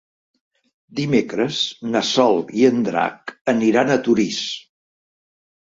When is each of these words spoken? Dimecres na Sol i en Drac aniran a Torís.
Dimecres 0.99 1.59
na 1.97 2.01
Sol 2.13 2.41
i 2.63 2.67
en 2.71 2.81
Drac 2.89 3.37
aniran 3.55 3.93
a 3.93 3.99
Torís. 4.09 4.41